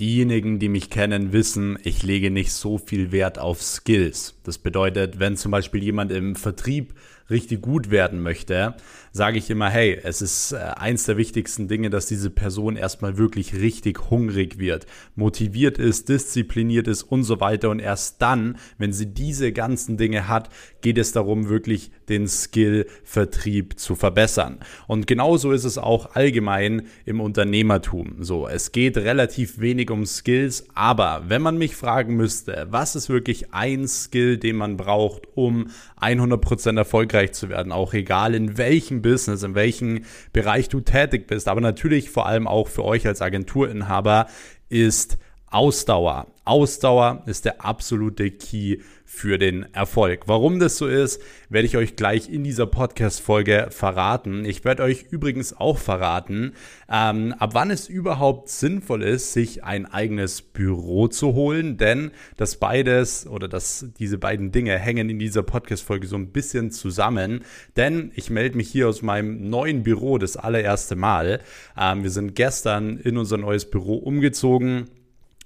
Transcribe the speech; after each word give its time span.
Diejenigen, 0.00 0.60
die 0.60 0.68
mich 0.68 0.90
kennen, 0.90 1.32
wissen, 1.32 1.76
ich 1.82 2.04
lege 2.04 2.30
nicht 2.30 2.52
so 2.52 2.78
viel 2.78 3.10
Wert 3.10 3.40
auf 3.40 3.60
Skills. 3.60 4.34
Das 4.44 4.56
bedeutet, 4.58 5.18
wenn 5.18 5.36
zum 5.36 5.50
Beispiel 5.50 5.82
jemand 5.82 6.12
im 6.12 6.36
Vertrieb 6.36 6.94
richtig 7.30 7.62
gut 7.62 7.90
werden 7.90 8.20
möchte, 8.22 8.74
sage 9.12 9.38
ich 9.38 9.50
immer, 9.50 9.68
hey, 9.68 9.98
es 10.02 10.22
ist 10.22 10.52
äh, 10.52 10.56
eins 10.56 11.04
der 11.04 11.16
wichtigsten 11.16 11.68
Dinge, 11.68 11.90
dass 11.90 12.06
diese 12.06 12.30
Person 12.30 12.76
erstmal 12.76 13.18
wirklich 13.18 13.54
richtig 13.54 14.10
hungrig 14.10 14.58
wird, 14.58 14.86
motiviert 15.14 15.78
ist, 15.78 16.08
diszipliniert 16.08 16.88
ist 16.88 17.02
und 17.02 17.24
so 17.24 17.40
weiter. 17.40 17.70
Und 17.70 17.80
erst 17.80 18.22
dann, 18.22 18.56
wenn 18.78 18.92
sie 18.92 19.06
diese 19.06 19.52
ganzen 19.52 19.96
Dinge 19.96 20.28
hat, 20.28 20.50
geht 20.80 20.98
es 20.98 21.12
darum, 21.12 21.48
wirklich 21.48 21.90
den 22.08 22.28
Skill-Vertrieb 22.28 23.78
zu 23.78 23.94
verbessern. 23.94 24.60
Und 24.86 25.06
genauso 25.06 25.52
ist 25.52 25.64
es 25.64 25.78
auch 25.78 26.14
allgemein 26.14 26.82
im 27.04 27.20
Unternehmertum. 27.20 28.16
So, 28.20 28.48
es 28.48 28.72
geht 28.72 28.96
relativ 28.96 29.58
wenig 29.58 29.90
um 29.90 30.06
Skills, 30.06 30.66
aber 30.74 31.24
wenn 31.28 31.42
man 31.42 31.58
mich 31.58 31.76
fragen 31.76 32.16
müsste, 32.16 32.68
was 32.70 32.96
ist 32.96 33.08
wirklich 33.08 33.52
ein 33.52 33.88
Skill, 33.88 34.38
den 34.38 34.56
man 34.56 34.76
braucht, 34.76 35.26
um 35.34 35.68
100% 36.00 36.76
erfolgreich 36.76 37.17
zu 37.26 37.48
werden, 37.48 37.72
auch 37.72 37.92
egal 37.92 38.34
in 38.34 38.56
welchem 38.58 39.02
Business, 39.02 39.42
in 39.42 39.54
welchem 39.54 40.04
Bereich 40.32 40.68
du 40.68 40.80
tätig 40.80 41.26
bist, 41.26 41.48
aber 41.48 41.60
natürlich 41.60 42.10
vor 42.10 42.26
allem 42.26 42.46
auch 42.46 42.68
für 42.68 42.84
euch 42.84 43.06
als 43.06 43.22
Agenturinhaber 43.22 44.26
ist 44.68 45.18
Ausdauer. 45.50 46.26
Ausdauer 46.44 47.22
ist 47.26 47.44
der 47.44 47.64
absolute 47.64 48.30
Key 48.30 48.78
für 49.04 49.38
den 49.38 49.66
Erfolg. 49.74 50.22
Warum 50.26 50.58
das 50.58 50.76
so 50.76 50.86
ist, 50.86 51.20
werde 51.48 51.66
ich 51.66 51.76
euch 51.76 51.96
gleich 51.96 52.30
in 52.30 52.44
dieser 52.44 52.66
Podcast-Folge 52.66 53.68
verraten. 53.70 54.44
Ich 54.44 54.64
werde 54.64 54.82
euch 54.82 55.06
übrigens 55.10 55.54
auch 55.56 55.78
verraten, 55.78 56.52
ähm, 56.90 57.34
ab 57.38 57.50
wann 57.54 57.70
es 57.70 57.88
überhaupt 57.88 58.50
sinnvoll 58.50 59.02
ist, 59.02 59.32
sich 59.32 59.64
ein 59.64 59.86
eigenes 59.86 60.42
Büro 60.42 61.08
zu 61.08 61.34
holen, 61.34 61.78
denn 61.78 62.10
das 62.36 62.56
beides 62.56 63.26
oder 63.26 63.48
das, 63.48 63.86
diese 63.98 64.18
beiden 64.18 64.52
Dinge 64.52 64.78
hängen 64.78 65.08
in 65.08 65.18
dieser 65.18 65.42
Podcast-Folge 65.42 66.06
so 66.06 66.16
ein 66.16 66.32
bisschen 66.32 66.70
zusammen, 66.70 67.44
denn 67.76 68.12
ich 68.14 68.28
melde 68.28 68.58
mich 68.58 68.68
hier 68.68 68.88
aus 68.88 69.00
meinem 69.00 69.48
neuen 69.48 69.82
Büro 69.82 70.18
das 70.18 70.36
allererste 70.36 70.96
Mal. 70.96 71.40
Ähm, 71.78 72.02
wir 72.02 72.10
sind 72.10 72.34
gestern 72.34 72.98
in 72.98 73.16
unser 73.16 73.38
neues 73.38 73.70
Büro 73.70 73.96
umgezogen 73.96 74.90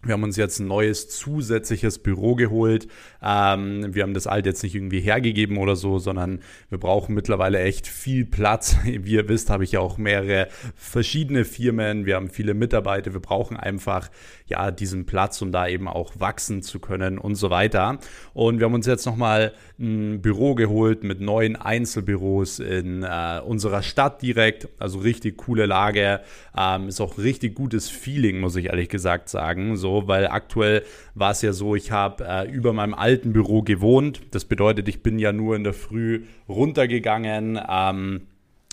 wir 0.05 0.15
haben 0.15 0.25
uns 0.25 0.37
jetzt 0.37 0.59
ein 0.59 0.67
neues 0.67 1.09
zusätzliches 1.09 2.01
Büro 2.01 2.35
geholt. 2.35 2.89
Ähm, 3.23 3.95
wir 3.95 4.03
haben 4.03 4.15
das 4.15 4.27
alte 4.27 4.49
jetzt 4.49 4.65
nicht 4.65 4.75
irgendwie 4.75 5.01
hergegeben 5.01 5.59
oder 5.59 5.77
so, 5.77 6.01
sondern 6.01 6.41
wir 6.71 6.79
brauchen 6.79 7.15
mittlerweile 7.15 7.61
echt 7.61 7.87
viel 7.87 8.25
Platz. 8.25 8.79
Wie 8.85 9.13
ihr 9.13 9.29
wisst, 9.29 9.49
habe 9.49 9.63
ich 9.63 9.73
ja 9.73 9.81
auch 9.81 9.99
mehrere 9.99 10.49
verschiedene 10.75 11.45
Firmen. 11.45 12.05
Wir 12.05 12.17
haben 12.17 12.31
viele 12.31 12.55
Mitarbeiter. 12.55 13.13
Wir 13.13 13.21
brauchen 13.21 13.57
einfach 13.57 14.11
ja 14.47 14.73
diesen 14.73 15.07
Platz, 15.07 15.41
um 15.41 15.53
da 15.53 15.69
eben 15.69 15.87
auch 15.87 16.19
wachsen 16.19 16.63
zu 16.63 16.81
können 16.81 17.19
und 17.19 17.37
so 17.37 17.51
weiter. 17.51 17.99
Und 18.35 18.59
wir 18.59 18.67
haben 18.67 18.75
uns 18.75 18.87
jetzt 18.87 19.07
nochmal 19.07 19.53
ein 19.79 20.21
Büro 20.21 20.57
geholt 20.57 21.05
mit 21.05 21.21
neuen 21.21 21.55
Einzelbüros 21.55 22.59
in 22.59 23.05
äh, 23.05 23.41
unserer 23.45 23.83
Stadt 23.83 24.21
direkt. 24.21 24.69
Also 24.81 24.99
richtig 24.99 25.37
coole 25.37 25.67
Lage. 25.67 26.23
Ähm, 26.59 26.89
ist 26.89 27.01
auch 27.01 27.19
richtig 27.19 27.55
gutes 27.55 27.89
Feeling, 27.89 28.41
muss 28.41 28.57
ich 28.57 28.67
ehrlich 28.67 28.89
gesagt 28.89 29.29
sagen. 29.29 29.77
So 29.77 29.92
weil 30.09 30.27
aktuell 30.27 30.83
war 31.15 31.33
es 31.33 31.43
ja 31.43 31.53
so, 31.53 31.75
ich 31.75 31.91
habe 31.91 32.25
äh, 32.27 32.51
über 32.51 32.73
meinem 32.73 32.95
alten 32.95 33.33
Büro 33.33 33.63
gewohnt. 33.63 34.23
Das 34.31 34.45
bedeutet, 34.45 34.89
ich 34.89 35.03
bin 35.03 35.19
ja 35.19 35.33
nur 35.33 35.57
in 35.57 35.65
der 35.65 35.75
Früh 35.75 36.25
runtergegangen. 36.49 37.61
Ähm, 37.69 38.23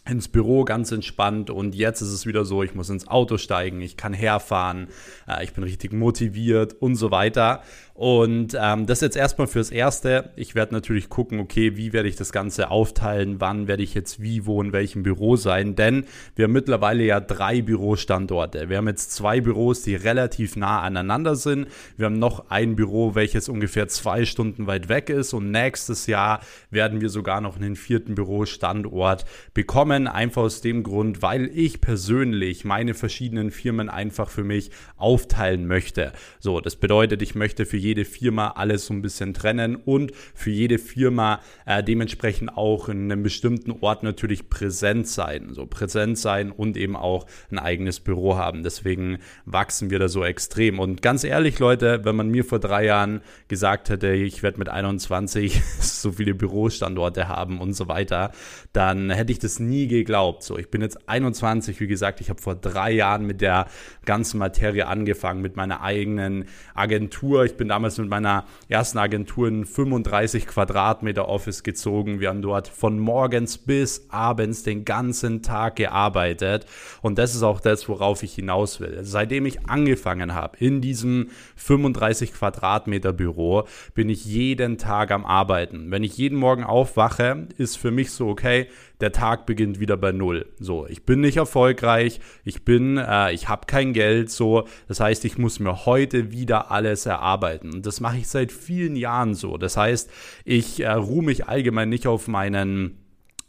ins 0.10 0.28
Büro 0.28 0.64
ganz 0.66 0.92
entspannt 0.92 1.50
und 1.50 1.76
jetzt 1.76 2.02
ist 2.02 2.12
es 2.12 2.26
wieder 2.26 2.46
so, 2.46 2.64
ich 2.64 2.76
muss 2.76 2.90
ins 2.90 3.08
Auto 3.08 3.38
steigen, 3.38 3.82
ich 3.82 3.98
kann 3.98 4.14
herfahren, 4.14 4.88
äh, 5.28 5.44
ich 5.44 5.54
bin 5.54 5.64
richtig 5.64 5.94
motiviert 5.94 6.74
und 6.80 6.96
so 6.96 7.12
weiter. 7.12 7.62
Und 8.00 8.58
ähm, 8.58 8.86
das 8.86 9.02
jetzt 9.02 9.18
erstmal 9.18 9.48
fürs 9.48 9.72
Erste. 9.72 10.32
Ich 10.38 10.56
werde 10.56 10.74
natürlich 10.74 11.10
gucken, 11.10 11.42
okay, 11.42 11.76
wie 11.76 11.92
werde 11.92 12.08
ich 12.08 12.16
das 12.16 12.32
Ganze 12.32 12.72
aufteilen, 12.72 13.42
wann 13.42 13.68
werde 13.68 13.84
ich 13.84 13.94
jetzt 13.94 14.22
wie, 14.22 14.46
wo, 14.46 14.62
in 14.62 14.72
welchem 14.72 15.04
Büro 15.04 15.36
sein, 15.36 15.76
denn 15.76 16.06
wir 16.34 16.46
haben 16.46 16.54
mittlerweile 16.54 17.04
ja 17.04 17.20
drei 17.20 17.62
Bürostandorte. 17.62 18.70
Wir 18.70 18.78
haben 18.78 18.88
jetzt 18.88 19.12
zwei 19.12 19.42
Büros, 19.42 19.82
die 19.82 19.96
relativ 19.96 20.56
nah 20.56 20.80
aneinander 20.80 21.36
sind. 21.36 21.68
Wir 21.98 22.06
haben 22.06 22.20
noch 22.20 22.50
ein 22.50 22.78
Büro, 22.78 23.16
welches 23.16 23.50
ungefähr 23.50 23.90
zwei 23.90 24.24
Stunden 24.24 24.66
weit 24.66 24.88
weg 24.88 25.10
ist 25.10 25.34
und 25.34 25.52
nächstes 25.52 26.08
Jahr 26.08 26.40
werden 26.72 27.02
wir 27.02 27.10
sogar 27.10 27.42
noch 27.42 27.58
einen 27.58 27.76
vierten 27.76 28.16
Bürostandort 28.16 29.26
bekommen. 29.54 29.99
Einfach 30.08 30.44
aus 30.44 30.62
dem 30.62 30.84
Grund, 30.84 31.22
weil 31.22 31.50
ich 31.54 31.82
persönlich 31.82 32.66
meine 32.66 32.94
verschiedenen 32.94 33.52
Firmen 33.52 33.90
einfach 33.90 34.30
für 34.30 34.44
mich 34.44 34.72
aufteilen 34.98 35.68
möchte. 35.68 36.14
So, 36.40 36.62
das 36.62 36.76
bedeutet, 36.76 37.22
ich 37.22 37.36
möchte 37.36 37.66
für 37.66 37.78
jede 37.78 38.06
Firma 38.06 38.50
alles 38.50 38.86
so 38.86 38.94
ein 38.94 39.02
bisschen 39.02 39.34
trennen 39.34 39.76
und 39.76 40.12
für 40.34 40.52
jede 40.52 40.78
Firma 40.78 41.42
äh, 41.66 41.84
dementsprechend 41.84 42.56
auch 42.58 42.90
in 42.90 43.12
einem 43.12 43.24
bestimmten 43.24 43.72
Ort 43.82 44.04
natürlich 44.04 44.50
präsent 44.50 45.08
sein. 45.08 45.54
So 45.54 45.66
präsent 45.66 46.18
sein 46.18 46.52
und 46.52 46.78
eben 46.78 46.96
auch 46.96 47.26
ein 47.52 47.60
eigenes 47.60 48.00
Büro 48.00 48.38
haben. 48.38 48.64
Deswegen 48.64 49.20
wachsen 49.46 49.90
wir 49.90 50.00
da 50.00 50.08
so 50.08 50.24
extrem. 50.24 50.80
Und 50.80 51.02
ganz 51.02 51.24
ehrlich, 51.24 51.60
Leute, 51.60 52.06
wenn 52.06 52.16
man 52.16 52.30
mir 52.30 52.46
vor 52.46 52.60
drei 52.60 52.86
Jahren 52.86 53.22
gesagt 53.48 53.90
hätte, 53.90 54.12
ich 54.12 54.44
werde 54.44 54.60
mit 54.60 54.70
21 54.70 55.62
so 55.80 56.14
viele 56.14 56.34
Bürostandorte 56.34 57.28
haben 57.28 57.60
und 57.60 57.74
so 57.74 57.88
weiter, 57.88 58.32
dann 58.74 59.10
hätte 59.10 59.32
ich 59.32 59.40
das 59.40 59.60
nie 59.60 59.88
geglaubt. 59.90 60.44
So, 60.44 60.58
ich 60.58 60.70
bin 60.70 60.82
jetzt 60.82 61.10
21, 61.10 61.80
wie 61.80 61.88
gesagt, 61.88 62.22
ich 62.22 62.30
habe 62.30 62.42
vor 62.42 62.56
drei 62.56 62.92
Jahren 62.92 63.26
mit 63.26 63.42
der 63.42 63.66
ganzen 64.06 64.38
Materie 64.38 64.88
angefangen, 64.88 65.42
mit 65.42 65.56
meiner 65.56 65.82
eigenen 65.82 66.46
Agentur. 66.76 67.46
Ich 67.46 67.58
bin 67.58 67.68
da 67.68 67.80
damals 67.80 67.98
mit 67.98 68.10
meiner 68.10 68.44
ersten 68.68 68.98
Agentur 68.98 69.48
in 69.48 69.66
35 69.66 70.48
Quadratmeter 70.48 71.30
Office 71.30 71.64
gezogen. 71.64 72.20
Wir 72.20 72.28
haben 72.28 72.42
dort 72.42 72.68
von 72.68 73.00
morgens 73.00 73.58
bis 73.58 74.08
abends 74.10 74.64
den 74.64 74.84
ganzen 74.84 75.42
Tag 75.42 75.78
gearbeitet. 75.78 76.66
Und 77.02 77.18
das 77.18 77.36
ist 77.36 77.44
auch 77.44 77.62
das, 77.62 77.88
worauf 77.88 78.22
ich 78.22 78.34
hinaus 78.34 78.82
will. 78.82 79.00
Seitdem 79.04 79.46
ich 79.46 79.70
angefangen 79.70 80.36
habe 80.36 80.58
in 80.58 80.82
diesem 80.82 81.30
35 81.56 82.34
Quadratmeter 82.34 83.14
Büro, 83.14 83.64
bin 83.94 84.10
ich 84.10 84.26
jeden 84.26 84.78
Tag 84.78 85.12
am 85.12 85.24
Arbeiten. 85.24 85.90
Wenn 85.90 86.04
ich 86.04 86.18
jeden 86.18 86.38
Morgen 86.38 86.66
aufwache, 86.66 87.48
ist 87.58 87.78
für 87.78 87.92
mich 87.92 88.12
so, 88.12 88.28
okay, 88.28 88.68
der 89.00 89.12
Tag 89.12 89.46
beginnt 89.46 89.80
wieder 89.80 89.98
bei 89.98 90.12
Null. 90.12 90.46
So, 90.60 90.86
ich 90.88 91.06
bin 91.06 91.22
nicht 91.22 91.38
erfolgreich, 91.38 92.20
ich 92.44 92.66
bin, 92.66 92.98
äh, 92.98 93.32
ich 93.34 93.48
habe 93.48 93.66
kein 93.66 93.94
Geld, 93.94 94.30
so. 94.30 94.66
Das 94.88 95.00
heißt, 95.00 95.26
ich 95.26 95.38
muss 95.38 95.60
mir 95.60 95.86
heute 95.86 96.32
wieder 96.32 96.72
alles 96.72 97.06
erarbeiten. 97.06 97.74
Und 97.74 97.86
das 97.86 98.00
mache 98.00 98.18
ich 98.18 98.28
seit 98.28 98.52
vielen 98.52 98.96
Jahren 98.96 99.36
so. 99.36 99.58
Das 99.58 99.78
heißt, 99.78 100.10
ich 100.44 100.82
äh, 100.82 100.92
ruhe 100.92 101.24
mich 101.24 101.48
allgemein 101.48 101.90
nicht 101.90 102.08
auf 102.08 102.28
meinen 102.28 102.98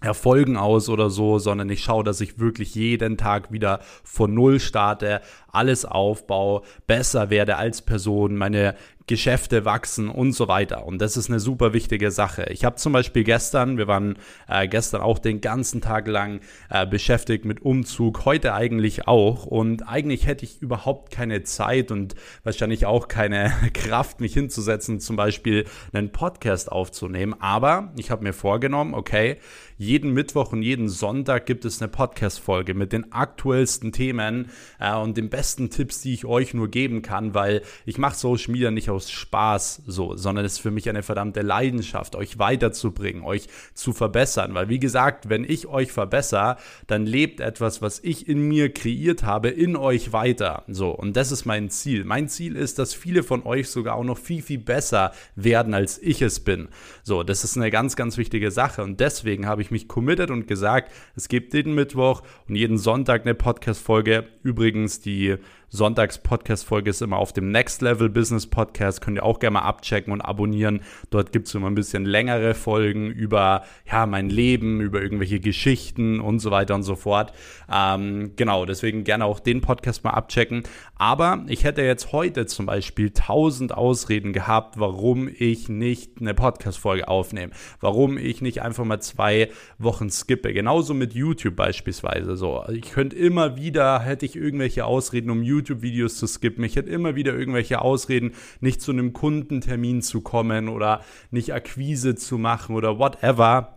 Erfolgen 0.00 0.56
aus 0.56 0.88
oder 0.88 1.10
so, 1.10 1.38
sondern 1.38 1.68
ich 1.68 1.82
schaue, 1.82 2.04
dass 2.04 2.22
ich 2.22 2.38
wirklich 2.38 2.74
jeden 2.74 3.18
Tag 3.18 3.52
wieder 3.52 3.80
von 4.02 4.32
Null 4.32 4.58
starte, 4.58 5.20
alles 5.52 5.84
aufbaue, 5.84 6.62
besser 6.86 7.28
werde 7.28 7.56
als 7.56 7.82
Person, 7.82 8.36
meine 8.36 8.76
Geschäfte 9.10 9.64
wachsen 9.64 10.08
und 10.08 10.34
so 10.34 10.46
weiter. 10.46 10.86
Und 10.86 11.02
das 11.02 11.16
ist 11.16 11.28
eine 11.28 11.40
super 11.40 11.72
wichtige 11.72 12.12
Sache. 12.12 12.46
Ich 12.50 12.64
habe 12.64 12.76
zum 12.76 12.92
Beispiel 12.92 13.24
gestern, 13.24 13.76
wir 13.76 13.88
waren 13.88 14.16
äh, 14.46 14.68
gestern 14.68 15.00
auch 15.00 15.18
den 15.18 15.40
ganzen 15.40 15.80
Tag 15.80 16.06
lang 16.06 16.38
äh, 16.68 16.86
beschäftigt 16.86 17.44
mit 17.44 17.60
Umzug, 17.60 18.24
heute 18.24 18.54
eigentlich 18.54 19.08
auch. 19.08 19.46
Und 19.46 19.88
eigentlich 19.88 20.28
hätte 20.28 20.44
ich 20.44 20.62
überhaupt 20.62 21.10
keine 21.10 21.42
Zeit 21.42 21.90
und 21.90 22.14
wahrscheinlich 22.44 22.86
auch 22.86 23.08
keine 23.08 23.52
Kraft, 23.74 24.20
mich 24.20 24.32
hinzusetzen, 24.32 25.00
zum 25.00 25.16
Beispiel 25.16 25.66
einen 25.92 26.12
Podcast 26.12 26.70
aufzunehmen. 26.70 27.34
Aber 27.40 27.92
ich 27.98 28.12
habe 28.12 28.22
mir 28.22 28.32
vorgenommen, 28.32 28.94
okay, 28.94 29.38
jeden 29.76 30.12
Mittwoch 30.12 30.52
und 30.52 30.62
jeden 30.62 30.88
Sonntag 30.88 31.46
gibt 31.46 31.64
es 31.64 31.82
eine 31.82 31.88
Podcast-Folge 31.88 32.74
mit 32.74 32.92
den 32.92 33.12
aktuellsten 33.12 33.90
Themen 33.90 34.50
äh, 34.78 34.94
und 34.94 35.16
den 35.16 35.30
besten 35.30 35.70
Tipps, 35.70 36.00
die 36.00 36.14
ich 36.14 36.26
euch 36.26 36.54
nur 36.54 36.68
geben 36.68 37.02
kann, 37.02 37.34
weil 37.34 37.62
ich 37.86 37.98
mache 37.98 38.14
Social 38.14 38.52
Media 38.52 38.70
nicht 38.70 38.88
aus 38.90 38.99
Spaß 39.08 39.82
so, 39.86 40.16
sondern 40.16 40.44
es 40.44 40.54
ist 40.54 40.58
für 40.58 40.70
mich 40.70 40.88
eine 40.88 41.02
verdammte 41.02 41.42
Leidenschaft, 41.42 42.16
euch 42.16 42.38
weiterzubringen, 42.38 43.22
euch 43.22 43.46
zu 43.74 43.92
verbessern. 43.92 44.54
Weil 44.54 44.68
wie 44.68 44.80
gesagt, 44.80 45.28
wenn 45.28 45.44
ich 45.44 45.68
euch 45.68 45.92
verbessere, 45.92 46.56
dann 46.88 47.06
lebt 47.06 47.40
etwas, 47.40 47.80
was 47.80 48.00
ich 48.00 48.28
in 48.28 48.48
mir 48.48 48.74
kreiert 48.74 49.22
habe, 49.22 49.48
in 49.48 49.76
euch 49.76 50.12
weiter. 50.12 50.64
So, 50.66 50.90
und 50.90 51.16
das 51.16 51.30
ist 51.30 51.44
mein 51.44 51.70
Ziel. 51.70 52.04
Mein 52.04 52.28
Ziel 52.28 52.56
ist, 52.56 52.78
dass 52.78 52.92
viele 52.92 53.22
von 53.22 53.46
euch 53.46 53.68
sogar 53.68 53.94
auch 53.94 54.04
noch 54.04 54.18
viel, 54.18 54.42
viel 54.42 54.58
besser 54.58 55.12
werden, 55.36 55.72
als 55.72 55.98
ich 56.02 56.20
es 56.20 56.40
bin. 56.40 56.68
So, 57.02 57.22
das 57.22 57.44
ist 57.44 57.56
eine 57.56 57.70
ganz, 57.70 57.96
ganz 57.96 58.16
wichtige 58.16 58.50
Sache. 58.50 58.82
Und 58.82 58.98
deswegen 59.00 59.46
habe 59.46 59.62
ich 59.62 59.70
mich 59.70 59.88
committed 59.88 60.30
und 60.30 60.48
gesagt, 60.48 60.92
es 61.14 61.28
gibt 61.28 61.54
jeden 61.54 61.74
Mittwoch 61.74 62.22
und 62.48 62.56
jeden 62.56 62.78
Sonntag 62.78 63.22
eine 63.22 63.34
Podcast-Folge. 63.34 64.26
Übrigens, 64.42 65.00
die 65.00 65.36
Sonntags-Podcast-Folge 65.70 66.90
ist 66.90 67.00
immer 67.00 67.18
auf 67.18 67.32
dem 67.32 67.52
Next 67.52 67.80
Level 67.80 68.08
Business 68.08 68.48
Podcast. 68.48 69.00
Könnt 69.00 69.18
ihr 69.18 69.24
auch 69.24 69.38
gerne 69.38 69.54
mal 69.54 69.60
abchecken 69.60 70.12
und 70.12 70.20
abonnieren. 70.20 70.80
Dort 71.10 71.30
gibt 71.30 71.46
es 71.46 71.54
immer 71.54 71.68
ein 71.68 71.76
bisschen 71.76 72.04
längere 72.04 72.54
Folgen 72.54 73.08
über 73.08 73.62
ja, 73.90 74.04
mein 74.06 74.30
Leben, 74.30 74.80
über 74.80 75.00
irgendwelche 75.00 75.38
Geschichten 75.38 76.20
und 76.20 76.40
so 76.40 76.50
weiter 76.50 76.74
und 76.74 76.82
so 76.82 76.96
fort. 76.96 77.32
Ähm, 77.72 78.32
genau, 78.34 78.66
deswegen 78.66 79.04
gerne 79.04 79.24
auch 79.24 79.38
den 79.38 79.60
Podcast 79.60 80.02
mal 80.02 80.10
abchecken. 80.10 80.64
Aber 80.96 81.44
ich 81.46 81.62
hätte 81.62 81.82
jetzt 81.82 82.10
heute 82.10 82.46
zum 82.46 82.66
Beispiel 82.66 83.10
tausend 83.10 83.72
Ausreden 83.72 84.32
gehabt, 84.32 84.80
warum 84.80 85.30
ich 85.32 85.68
nicht 85.68 86.20
eine 86.20 86.34
Podcast-Folge 86.34 87.06
aufnehme. 87.06 87.52
Warum 87.80 88.18
ich 88.18 88.42
nicht 88.42 88.60
einfach 88.60 88.84
mal 88.84 89.00
zwei 89.00 89.50
Wochen 89.78 90.10
skippe. 90.10 90.52
Genauso 90.52 90.94
mit 90.94 91.14
YouTube 91.14 91.54
beispielsweise. 91.54 92.36
So, 92.36 92.64
ich 92.72 92.90
könnte 92.90 93.14
immer 93.14 93.56
wieder, 93.56 94.00
hätte 94.00 94.26
ich 94.26 94.34
irgendwelche 94.34 94.84
Ausreden, 94.84 95.30
um 95.30 95.44
YouTube-Videos 95.60 96.16
zu 96.16 96.26
skippen. 96.26 96.64
Ich 96.64 96.76
hätte 96.76 96.90
immer 96.90 97.14
wieder 97.14 97.34
irgendwelche 97.36 97.80
Ausreden, 97.80 98.32
nicht 98.60 98.80
zu 98.80 98.92
einem 98.92 99.12
Kundentermin 99.12 100.02
zu 100.02 100.20
kommen 100.20 100.68
oder 100.68 101.02
nicht 101.30 101.54
Akquise 101.54 102.14
zu 102.14 102.38
machen 102.38 102.74
oder 102.74 102.98
whatever. 102.98 103.76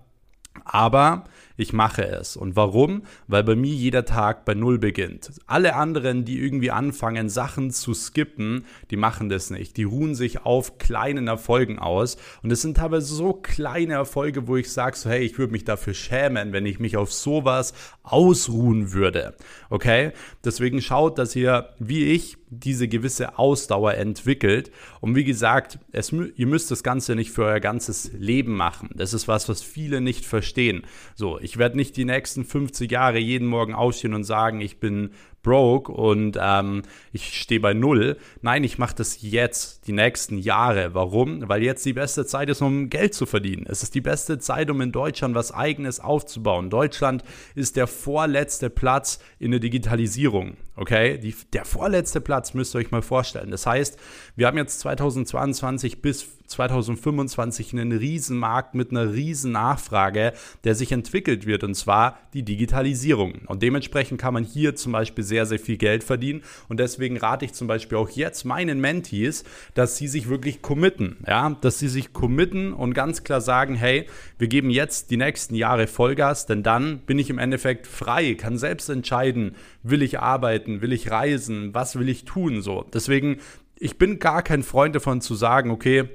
Aber 0.65 1.25
ich 1.55 1.73
mache 1.73 2.05
es. 2.07 2.35
Und 2.35 2.55
warum? 2.55 3.03
Weil 3.27 3.43
bei 3.43 3.55
mir 3.55 3.73
jeder 3.73 4.05
Tag 4.05 4.45
bei 4.45 4.53
Null 4.53 4.79
beginnt. 4.79 5.31
Alle 5.45 5.75
anderen, 5.75 6.25
die 6.25 6.39
irgendwie 6.39 6.71
anfangen, 6.71 7.29
Sachen 7.29 7.71
zu 7.71 7.93
skippen, 7.93 8.65
die 8.89 8.95
machen 8.95 9.29
das 9.29 9.49
nicht. 9.49 9.77
Die 9.77 9.83
ruhen 9.83 10.15
sich 10.15 10.45
auf 10.45 10.77
kleinen 10.77 11.27
Erfolgen 11.27 11.79
aus. 11.79 12.17
Und 12.41 12.51
es 12.51 12.61
sind 12.61 12.77
teilweise 12.77 13.13
so 13.13 13.33
kleine 13.33 13.93
Erfolge, 13.93 14.47
wo 14.47 14.57
ich 14.57 14.71
sage, 14.71 14.97
so, 14.97 15.09
hey, 15.09 15.23
ich 15.23 15.37
würde 15.37 15.53
mich 15.53 15.65
dafür 15.65 15.93
schämen, 15.93 16.53
wenn 16.53 16.65
ich 16.65 16.79
mich 16.79 16.97
auf 16.97 17.13
sowas 17.13 17.73
ausruhen 18.01 18.93
würde. 18.93 19.35
Okay? 19.69 20.11
Deswegen 20.43 20.81
schaut, 20.81 21.17
dass 21.17 21.35
ihr, 21.35 21.69
wie 21.79 22.05
ich, 22.05 22.37
diese 22.49 22.87
gewisse 22.87 23.37
Ausdauer 23.37 23.95
entwickelt. 23.95 24.71
Und 25.01 25.15
wie 25.15 25.23
gesagt, 25.23 25.79
es, 25.91 26.11
ihr 26.11 26.47
müsst 26.47 26.71
das 26.71 26.83
Ganze 26.83 27.15
nicht 27.15 27.31
für 27.31 27.45
euer 27.45 27.59
ganzes 27.59 28.11
Leben 28.13 28.55
machen. 28.55 28.89
Das 28.95 29.13
ist 29.13 29.27
was, 29.27 29.49
was 29.49 29.61
viele 29.61 30.01
nicht 30.01 30.25
verstehen. 30.25 30.83
So, 31.15 31.39
ich 31.43 31.57
werde 31.57 31.75
nicht 31.75 31.97
die 31.97 32.05
nächsten 32.05 32.45
50 32.45 32.89
Jahre 32.89 33.19
jeden 33.19 33.47
Morgen 33.47 33.73
aufstehen 33.73 34.13
und 34.13 34.23
sagen, 34.23 34.61
ich 34.61 34.79
bin 34.79 35.11
broke 35.43 35.91
und 35.91 36.37
ähm, 36.41 36.81
ich 37.11 37.39
stehe 37.39 37.59
bei 37.59 37.73
null. 37.73 38.17
Nein, 38.41 38.63
ich 38.63 38.77
mache 38.77 38.95
das 38.95 39.21
jetzt, 39.21 39.87
die 39.87 39.91
nächsten 39.91 40.37
Jahre. 40.37 40.93
Warum? 40.93 41.47
Weil 41.47 41.61
jetzt 41.61 41.85
die 41.85 41.93
beste 41.93 42.25
Zeit 42.25 42.49
ist, 42.49 42.61
um 42.61 42.89
Geld 42.89 43.13
zu 43.13 43.25
verdienen. 43.25 43.65
Es 43.67 43.83
ist 43.83 43.93
die 43.93 44.01
beste 44.01 44.39
Zeit, 44.39 44.71
um 44.71 44.81
in 44.81 44.91
Deutschland 44.91 45.35
was 45.35 45.51
eigenes 45.51 45.99
aufzubauen. 45.99 46.69
Deutschland 46.69 47.23
ist 47.53 47.75
der 47.75 47.87
vorletzte 47.87 48.69
Platz 48.69 49.19
in 49.37 49.51
der 49.51 49.59
Digitalisierung. 49.59 50.57
Okay, 50.75 51.19
die, 51.19 51.35
der 51.53 51.65
vorletzte 51.65 52.19
Platz 52.19 52.55
müsst 52.55 52.73
ihr 52.75 52.79
euch 52.79 52.89
mal 52.89 53.03
vorstellen. 53.03 53.51
Das 53.51 53.67
heißt, 53.67 53.99
wir 54.35 54.47
haben 54.47 54.57
jetzt 54.57 54.79
2022 54.79 56.01
bis 56.01 56.27
2025 56.47 57.73
einen 57.73 57.91
Riesenmarkt 57.91 58.73
mit 58.73 58.91
einer 58.91 59.13
riesen 59.13 59.51
Nachfrage, 59.51 60.33
der 60.63 60.75
sich 60.75 60.91
entwickelt 60.91 61.45
wird, 61.45 61.63
und 61.63 61.75
zwar 61.75 62.19
die 62.33 62.43
Digitalisierung. 62.43 63.41
Und 63.47 63.61
dementsprechend 63.61 64.19
kann 64.19 64.33
man 64.33 64.43
hier 64.43 64.75
zum 64.75 64.91
Beispiel 64.91 65.23
sehr, 65.33 65.47
sehr 65.47 65.57
viel 65.57 65.77
Geld 65.77 66.03
verdienen. 66.03 66.43
Und 66.69 66.79
deswegen 66.79 67.17
rate 67.17 67.43
ich 67.43 67.53
zum 67.53 67.65
Beispiel 67.67 67.97
auch 67.97 68.09
jetzt 68.11 68.43
meinen 68.43 68.79
Mentees, 68.79 69.43
dass 69.73 69.97
sie 69.97 70.07
sich 70.07 70.29
wirklich 70.29 70.61
committen, 70.61 71.17
ja, 71.27 71.57
dass 71.61 71.79
sie 71.79 71.87
sich 71.87 72.13
committen 72.13 72.71
und 72.71 72.93
ganz 72.93 73.23
klar 73.23 73.41
sagen, 73.41 73.73
hey, 73.73 74.05
wir 74.37 74.47
geben 74.47 74.69
jetzt 74.69 75.09
die 75.09 75.17
nächsten 75.17 75.55
Jahre 75.55 75.87
Vollgas, 75.87 76.45
denn 76.45 76.61
dann 76.61 76.99
bin 76.99 77.17
ich 77.17 77.31
im 77.31 77.39
Endeffekt 77.39 77.87
frei, 77.87 78.35
kann 78.35 78.59
selbst 78.59 78.89
entscheiden, 78.89 79.55
will 79.81 80.03
ich 80.03 80.19
arbeiten, 80.19 80.81
will 80.81 80.93
ich 80.93 81.09
reisen, 81.09 81.73
was 81.73 81.97
will 81.97 82.09
ich 82.09 82.25
tun, 82.25 82.61
so. 82.61 82.85
Deswegen, 82.93 83.37
ich 83.75 83.97
bin 83.97 84.19
gar 84.19 84.43
kein 84.43 84.61
Freund 84.61 84.95
davon 84.95 85.19
zu 85.19 85.33
sagen, 85.33 85.71
okay, 85.71 86.09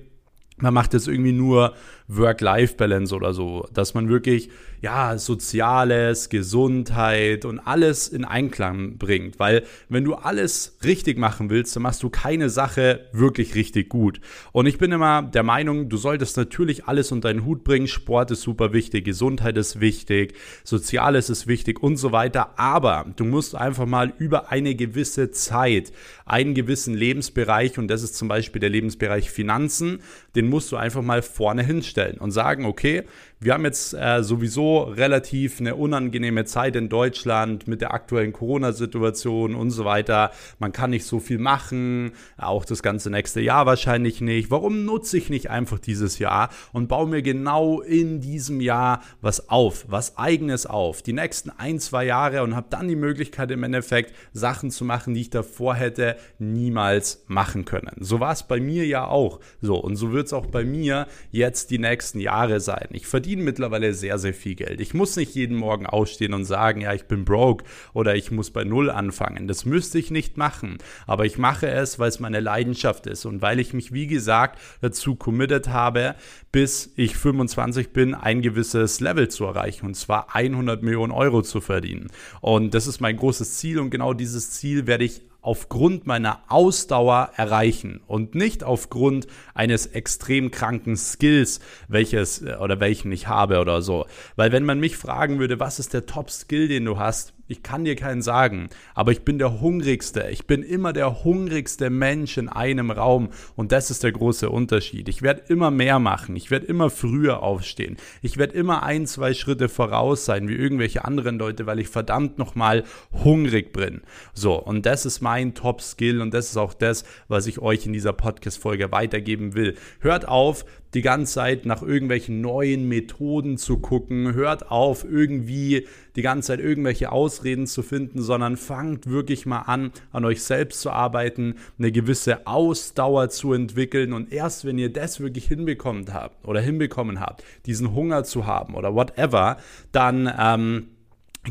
man 0.59 0.75
macht 0.75 0.95
jetzt 0.95 1.09
irgendwie 1.09 1.33
nur 1.33 1.75
Work-Life-Balance 2.09 3.15
oder 3.15 3.35
so, 3.35 3.69
dass 3.73 3.93
man 3.93 4.09
wirklich 4.09 4.49
ja 4.81 5.19
Soziales, 5.19 6.29
Gesundheit 6.29 7.45
und 7.45 7.59
alles 7.59 8.09
in 8.09 8.25
Einklang 8.25 8.97
bringt, 8.97 9.39
weil 9.39 9.65
wenn 9.89 10.05
du 10.05 10.15
alles 10.15 10.79
richtig 10.85 11.19
machen 11.19 11.51
willst, 11.51 11.75
dann 11.77 11.83
machst 11.83 12.03
du 12.03 12.09
keine 12.09 12.49
Sache 12.49 13.09
wirklich 13.13 13.55
richtig 13.55 13.89
gut. 13.89 14.21
Und 14.53 14.67
ich 14.67 14.79
bin 14.79 14.93
immer 14.93 15.23
der 15.23 15.43
Meinung, 15.43 15.89
du 15.89 15.97
solltest 15.97 16.37
natürlich 16.37 16.87
alles 16.87 17.13
unter 17.13 17.29
deinen 17.29 17.45
Hut 17.45 17.65
bringen. 17.65 17.89
Sport 17.89 18.31
ist 18.31 18.43
super 18.43 18.73
wichtig, 18.73 19.05
Gesundheit 19.05 19.57
ist 19.57 19.81
wichtig, 19.81 20.35
Soziales 20.65 21.29
ist 21.29 21.47
wichtig 21.47 21.83
und 21.83 21.97
so 21.97 22.13
weiter. 22.13 22.59
Aber 22.59 23.05
du 23.17 23.25
musst 23.25 23.55
einfach 23.55 23.87
mal 23.87 24.15
über 24.19 24.51
eine 24.51 24.75
gewisse 24.75 25.31
Zeit 25.31 25.93
einen 26.25 26.55
gewissen 26.55 26.95
Lebensbereich 26.95 27.79
und 27.79 27.89
das 27.89 28.03
ist 28.03 28.15
zum 28.15 28.29
Beispiel 28.29 28.61
der 28.61 28.71
Lebensbereich 28.71 29.31
Finanzen, 29.31 30.01
den 30.37 30.49
musst 30.49 30.71
du 30.73 30.77
einfach 30.77 31.03
mal 31.03 31.23
vorne 31.23 31.63
hinstellen 31.63 31.98
und 32.19 32.31
sagen, 32.31 32.65
okay, 32.65 33.05
wir 33.41 33.55
haben 33.55 33.65
jetzt 33.65 33.95
äh, 33.95 34.25
sowieso 34.25 34.83
relativ 34.83 35.61
eine 35.61 35.77
unangenehme 35.77 36.45
Zeit 36.45 36.75
in 36.75 36.89
Deutschland 36.89 37.69
mit 37.69 37.81
der 37.81 37.95
aktuellen 37.95 38.33
Corona-Situation 38.33 39.55
und 39.55 39.71
so 39.71 39.85
weiter. 39.85 40.33
Man 40.59 40.73
kann 40.73 40.91
nicht 40.91 41.05
so 41.05 41.21
viel 41.21 41.39
machen, 41.39 42.11
auch 42.37 42.65
das 42.65 42.83
ganze 42.83 43.11
nächste 43.11 43.41
Jahr 43.41 43.65
wahrscheinlich 43.65 44.21
nicht. 44.21 44.51
Warum 44.51 44.85
nutze 44.85 45.19
ich 45.19 45.31
nicht 45.31 45.51
einfach 45.51 45.79
dieses 45.79 46.19
Jahr 46.19 46.51
und 46.73 46.89
baue 46.89 47.07
mir 47.07 47.23
genau 47.23 47.81
in 47.81 48.21
diesem 48.21 48.61
Jahr 48.61 49.03
was 49.21 49.49
auf, 49.49 49.85
was 49.89 50.19
eigenes 50.19 50.67
auf, 50.67 51.03
die 51.03 51.13
nächsten 51.13 51.51
ein, 51.51 51.79
zwei 51.79 52.07
Jahre 52.07 52.43
und 52.43 52.57
habe 52.57 52.67
dann 52.71 52.89
die 52.89 52.97
Möglichkeit 52.97 53.53
im 53.53 53.63
Endeffekt 53.63 54.17
Sachen 54.33 54.73
zu 54.73 54.85
machen, 54.85 55.15
die 55.15 55.21
ich 55.21 55.31
davor 55.31 55.77
hätte 55.77 56.17
niemals 56.41 57.23
machen 57.29 57.65
können. 57.65 57.93
So 58.01 58.19
war 58.19 58.33
es 58.33 58.43
bei 58.43 58.59
mir 58.59 58.85
ja 58.85 59.07
auch 59.07 59.39
so 59.61 59.77
und 59.77 59.95
so 59.95 60.11
wird 60.11 60.27
es 60.27 60.33
auch 60.33 60.47
bei 60.47 60.65
mir 60.65 61.07
jetzt 61.31 61.71
die 61.71 61.79
nächsten 61.79 62.19
Jahre 62.19 62.59
sein. 62.59 62.89
Ich 62.91 63.07
verdiene 63.07 63.28
verdiene 63.29 63.43
mittlerweile 63.43 63.93
sehr, 63.93 64.19
sehr 64.19 64.33
viel 64.33 64.55
Geld. 64.55 64.81
Ich 64.81 64.95
muss 64.95 65.15
nicht 65.15 65.35
jeden 65.35 65.55
Morgen 65.55 65.85
aufstehen 65.85 66.33
und 66.33 66.47
sagen, 66.47 66.81
ja, 66.81 66.95
ich 66.95 67.05
bin 67.05 67.27
broke 67.27 67.63
oder 67.93 68.17
ich 68.17 68.31
muss 68.31 68.51
bei 68.51 68.65
Null 68.65 68.89
anfangen. 68.89 69.47
Das 69.49 69.67
müsste 69.67 69.99
ich 69.99 70.11
nicht 70.11 70.39
machen. 70.39 70.79
Aber 71.07 71.27
ich 71.27 71.37
mache 71.37 71.69
es, 71.69 71.99
weil 71.99 72.09
es 72.09 72.21
meine 72.21 72.41
Leidenschaft 72.41 73.07
ist 73.07 73.27
und 73.27 73.43
weil 73.43 73.61
ich 73.61 73.75
mich, 73.75 73.93
wie 73.93 74.07
gesagt, 74.07 74.59
dazu 74.81 75.15
committed 75.15 75.69
habe, 75.69 76.15
bis 76.53 76.91
ich 76.97 77.19
25 77.19 77.91
bin, 77.91 78.15
ein 78.15 78.41
gewisses 78.41 79.01
Level 79.01 79.29
zu 79.29 79.45
erreichen 79.45 79.85
und 79.85 79.95
zwar 79.95 80.35
100 80.35 80.83
Millionen 80.83 81.13
Euro 81.13 81.43
zu 81.43 81.61
verdienen. 81.61 82.09
Und 82.41 82.73
das 82.73 82.87
ist 82.87 83.03
mein 83.03 83.19
großes 83.19 83.59
Ziel 83.59 83.79
und 83.79 83.91
genau 83.91 84.15
dieses 84.15 84.53
Ziel 84.53 84.87
werde 84.87 85.05
ich 85.05 85.21
aufgrund 85.49 86.07
meiner 86.07 86.41
Ausdauer 86.49 87.31
erreichen 87.37 88.03
und 88.07 88.35
nicht 88.35 88.63
aufgrund 88.63 89.27
eines 89.55 89.87
extrem 89.87 90.51
kranken 90.51 90.95
Skills, 90.95 91.61
welches 91.89 92.43
äh, 92.43 92.57
oder 92.61 92.81
welchen 92.81 93.11
ich 93.13 93.29
habe 93.29 93.59
oder 93.59 93.81
so. 93.81 94.05
Weil 94.37 94.53
wenn 94.53 94.67
man 94.67 94.79
mich 94.79 94.99
fragen 94.99 95.39
würde, 95.39 95.59
was 95.59 95.79
ist 95.79 95.95
der 95.95 96.05
Top-Skill, 96.05 96.69
den 96.69 96.85
du 96.85 96.99
hast, 96.99 97.33
ich 97.49 97.63
kann 97.63 97.85
dir 97.85 97.97
keinen 97.97 98.23
sagen, 98.23 98.69
aber 98.95 99.13
ich 99.13 99.23
bin 99.23 99.39
der 99.39 99.61
hungrigste. 99.61 100.29
Ich 100.31 100.47
bin 100.47 100.63
immer 100.63 100.93
der 100.93 101.25
hungrigste 101.25 101.91
Mensch 101.91 102.37
in 102.37 102.49
einem 102.49 102.91
Raum 102.91 103.31
und 103.57 103.73
das 103.73 103.91
ist 103.91 104.05
der 104.05 104.13
große 104.13 104.51
Unterschied. 104.51 105.09
Ich 105.09 105.23
werde 105.23 105.43
immer 105.49 105.71
mehr 105.71 105.99
machen. 105.99 106.37
Ich 106.37 106.51
werde 106.51 106.67
immer 106.67 106.91
früher 106.91 107.43
aufstehen. 107.43 107.97
Ich 108.21 108.37
werde 108.37 108.55
immer 108.55 108.83
ein, 108.83 109.07
zwei 109.07 109.33
Schritte 109.33 109.69
voraus 109.69 110.27
sein 110.27 110.49
wie 110.49 110.55
irgendwelche 110.55 111.05
anderen 111.05 111.39
Leute, 111.39 111.67
weil 111.67 111.79
ich 111.79 111.89
verdammt 111.89 112.39
nochmal 112.39 112.85
hungrig 113.25 113.73
bin. 113.73 114.03
So, 114.35 114.55
und 114.55 114.85
das 114.85 115.07
ist 115.07 115.23
mein 115.23 115.55
Top-Skill 115.55 116.21
und 116.21 116.35
das 116.35 116.51
ist 116.51 116.57
auch 116.59 116.75
das, 116.75 117.05
was 117.29 117.47
ich 117.47 117.61
euch 117.61 117.87
in 117.87 117.95
dieser 117.95 118.13
Podcast-Folge 118.13 118.93
weitergeben 118.93 119.55
will. 119.55 119.77
Hört 120.01 120.29
auf, 120.29 120.67
die 120.95 121.03
ganze 121.03 121.35
Zeit 121.35 121.67
nach 121.67 121.83
irgendwelchen 121.83 122.41
neuen 122.41 122.89
Methoden 122.89 123.59
zu 123.59 123.79
gucken. 123.79 124.35
Hört 124.35 124.71
auf, 124.71 125.05
irgendwie 125.05 125.87
die 126.17 126.23
ganze 126.23 126.49
Zeit 126.49 126.61
irgendwelche 126.61 127.13
Ausreden 127.13 127.67
zu 127.67 127.83
finden, 127.83 128.23
sondern 128.23 128.57
fangt 128.57 129.07
wirklich 129.09 129.47
mal 129.47 129.63
an, 129.63 129.93
an 130.13 130.25
euch 130.25 130.43
selbst 130.43 130.81
zu 130.81 130.91
arbeiten, 130.91 131.57
eine 131.79 131.93
gewisse 131.93 132.47
Ausdauer 132.47 133.29
zu 133.29 133.53
entwickeln. 133.53 134.13
Und 134.13 134.33
erst 134.33 134.65
wenn 134.65 134.79
ihr 134.79 134.93
das 134.93 135.21
wirklich 135.21 135.47
hinbekommen 135.47 136.13
habt 136.13 136.47
oder 136.47 136.61
hinbekommen 136.61 137.21
habt, 137.21 137.45
diesen 137.67 137.95
Hunger 137.95 138.25
zu 138.25 138.47
haben 138.47 138.75
oder 138.75 138.95
whatever, 138.95 139.59
dann 139.93 140.33
ähm, 140.39 140.89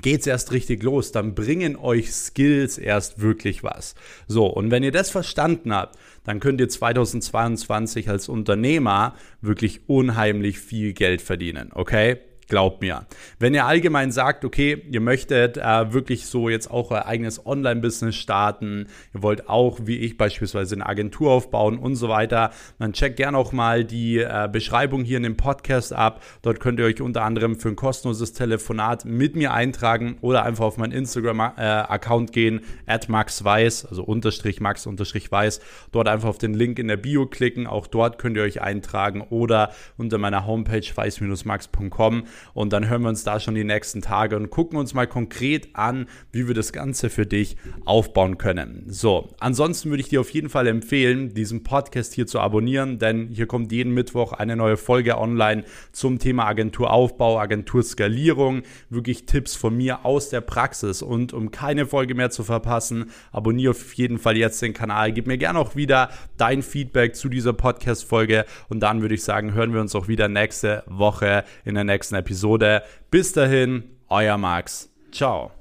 geht 0.01 0.21
es 0.21 0.27
erst 0.27 0.51
richtig 0.51 0.83
los. 0.83 1.11
Dann 1.11 1.35
bringen 1.35 1.75
euch 1.75 2.11
Skills 2.11 2.77
erst 2.77 3.21
wirklich 3.21 3.63
was. 3.63 3.95
So, 4.27 4.47
und 4.47 4.71
wenn 4.71 4.83
ihr 4.83 4.91
das 4.91 5.09
verstanden 5.09 5.73
habt, 5.73 5.97
dann 6.27 6.41
könnt 6.41 6.59
ihr 6.59 6.67
2022 6.67 8.09
als 8.09 8.27
Unternehmer 8.27 9.15
wirklich 9.39 9.87
unheimlich 9.87 10.59
viel 10.59 10.91
Geld 10.91 11.21
verdienen, 11.21 11.71
okay? 11.73 12.17
Glaubt 12.49 12.81
mir. 12.81 13.05
Wenn 13.39 13.53
ihr 13.53 13.65
allgemein 13.65 14.13
sagt, 14.13 14.45
okay, 14.45 14.81
ihr 14.89 15.01
möchtet 15.01 15.57
äh, 15.57 15.91
wirklich 15.91 16.27
so 16.27 16.47
jetzt 16.47 16.71
auch 16.71 16.91
euer 16.91 17.05
eigenes 17.05 17.45
Online-Business 17.45 18.15
starten, 18.15 18.87
ihr 19.13 19.21
wollt 19.21 19.49
auch, 19.49 19.79
wie 19.83 19.97
ich 19.97 20.15
beispielsweise, 20.15 20.75
eine 20.75 20.85
Agentur 20.85 21.31
aufbauen 21.31 21.77
und 21.77 21.97
so 21.97 22.07
weiter, 22.07 22.51
dann 22.79 22.93
checkt 22.93 23.17
gerne 23.17 23.37
auch 23.37 23.51
mal 23.51 23.83
die 23.83 24.19
äh, 24.19 24.47
Beschreibung 24.49 25.03
hier 25.03 25.17
in 25.17 25.23
dem 25.23 25.35
Podcast 25.35 25.91
ab. 25.91 26.23
Dort 26.41 26.61
könnt 26.61 26.79
ihr 26.79 26.85
euch 26.85 27.01
unter 27.01 27.23
anderem 27.23 27.59
für 27.59 27.67
ein 27.67 27.75
kostenloses 27.75 28.31
Telefonat 28.31 29.03
mit 29.03 29.35
mir 29.35 29.51
eintragen 29.51 30.17
oder 30.21 30.43
einfach 30.43 30.63
auf 30.63 30.77
meinen 30.77 30.93
Instagram-Account 30.93 32.29
äh, 32.29 32.33
gehen, 32.33 32.61
at 32.85 33.09
maxweiss, 33.09 33.85
also 33.85 34.03
unterstrich 34.03 34.61
max 34.61 34.85
unterstrich 34.85 35.29
weiß. 35.29 35.59
Dort 35.91 36.07
einfach 36.07 36.29
auf 36.29 36.37
den 36.37 36.53
Link 36.53 36.79
in 36.79 36.87
der 36.87 36.95
Bio 36.95 37.25
klicken. 37.25 37.67
Auch 37.67 37.87
dort 37.87 38.19
könnt 38.19 38.37
ihr 38.37 38.43
euch 38.43 38.61
eintragen 38.61 39.19
oder 39.29 39.73
unter 39.97 40.17
meiner 40.17 40.45
Homepage 40.45 40.87
weiß-max.com 40.95 42.23
und 42.53 42.73
dann 42.73 42.89
hören 42.89 43.01
wir 43.03 43.09
uns 43.09 43.23
da 43.23 43.39
schon 43.39 43.55
die 43.55 43.63
nächsten 43.63 44.01
Tage 44.01 44.35
und 44.35 44.49
gucken 44.49 44.77
uns 44.77 44.93
mal 44.93 45.07
konkret 45.07 45.69
an, 45.73 46.07
wie 46.31 46.47
wir 46.47 46.55
das 46.55 46.73
Ganze 46.73 47.09
für 47.09 47.25
dich 47.25 47.57
aufbauen 47.85 48.37
können. 48.37 48.85
So, 48.87 49.29
ansonsten 49.39 49.89
würde 49.89 50.01
ich 50.01 50.09
dir 50.09 50.21
auf 50.21 50.29
jeden 50.31 50.49
Fall 50.49 50.67
empfehlen, 50.67 51.33
diesen 51.33 51.63
Podcast 51.63 52.13
hier 52.13 52.27
zu 52.27 52.39
abonnieren, 52.39 52.99
denn 52.99 53.27
hier 53.27 53.47
kommt 53.47 53.71
jeden 53.71 53.93
Mittwoch 53.93 54.33
eine 54.33 54.55
neue 54.55 54.77
Folge 54.77 55.17
online 55.17 55.63
zum 55.91 56.19
Thema 56.19 56.45
Agenturaufbau, 56.45 57.39
Agenturskalierung, 57.39 58.63
wirklich 58.89 59.25
Tipps 59.25 59.55
von 59.55 59.75
mir 59.75 60.05
aus 60.05 60.29
der 60.29 60.41
Praxis. 60.41 61.01
Und 61.01 61.33
um 61.33 61.51
keine 61.51 61.85
Folge 61.85 62.15
mehr 62.15 62.29
zu 62.29 62.43
verpassen, 62.43 63.11
abonniere 63.31 63.71
auf 63.71 63.93
jeden 63.93 64.17
Fall 64.17 64.37
jetzt 64.37 64.61
den 64.61 64.73
Kanal, 64.73 65.11
gib 65.11 65.27
mir 65.27 65.37
gerne 65.37 65.59
auch 65.59 65.75
wieder 65.75 66.09
dein 66.37 66.61
Feedback 66.61 67.15
zu 67.15 67.29
dieser 67.29 67.53
Podcast 67.53 68.05
Folge 68.05 68.45
und 68.69 68.79
dann 68.81 69.01
würde 69.01 69.15
ich 69.15 69.23
sagen, 69.23 69.53
hören 69.53 69.73
wir 69.73 69.81
uns 69.81 69.95
auch 69.95 70.07
wieder 70.07 70.27
nächste 70.27 70.83
Woche 70.87 71.43
in 71.65 71.75
der 71.75 71.83
nächsten 71.83 72.15
Episode. 72.27 72.83
Bis 73.09 73.31
dahin, 73.31 73.83
euer 74.09 74.37
Max. 74.37 74.89
Ciao. 75.11 75.56